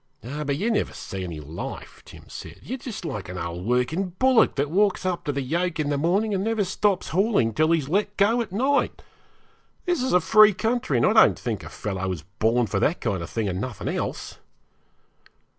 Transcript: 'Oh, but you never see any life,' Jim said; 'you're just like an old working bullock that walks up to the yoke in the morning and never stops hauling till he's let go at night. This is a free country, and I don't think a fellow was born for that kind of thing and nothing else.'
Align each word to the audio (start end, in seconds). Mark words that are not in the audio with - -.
'Oh, 0.23 0.43
but 0.43 0.55
you 0.57 0.71
never 0.71 0.93
see 0.93 1.23
any 1.23 1.39
life,' 1.39 2.01
Jim 2.05 2.23
said; 2.27 2.61
'you're 2.63 2.79
just 2.79 3.05
like 3.05 3.29
an 3.29 3.37
old 3.37 3.63
working 3.67 4.09
bullock 4.17 4.55
that 4.55 4.71
walks 4.71 5.05
up 5.05 5.23
to 5.25 5.31
the 5.31 5.43
yoke 5.43 5.79
in 5.79 5.91
the 5.91 5.95
morning 5.99 6.33
and 6.33 6.43
never 6.43 6.63
stops 6.63 7.09
hauling 7.09 7.53
till 7.53 7.69
he's 7.71 7.87
let 7.87 8.17
go 8.17 8.41
at 8.41 8.51
night. 8.51 9.03
This 9.85 10.01
is 10.01 10.11
a 10.13 10.19
free 10.19 10.55
country, 10.55 10.97
and 10.97 11.05
I 11.05 11.13
don't 11.13 11.37
think 11.37 11.63
a 11.63 11.69
fellow 11.69 12.07
was 12.07 12.23
born 12.39 12.65
for 12.65 12.79
that 12.79 12.99
kind 12.99 13.21
of 13.21 13.29
thing 13.29 13.47
and 13.47 13.61
nothing 13.61 13.89
else.' 13.89 14.39